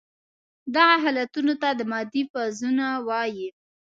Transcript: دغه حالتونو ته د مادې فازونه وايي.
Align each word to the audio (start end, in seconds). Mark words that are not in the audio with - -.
دغه 0.75 0.95
حالتونو 1.03 1.53
ته 1.61 1.69
د 1.79 1.81
مادې 1.91 2.23
فازونه 2.31 2.85
وايي. 3.07 3.47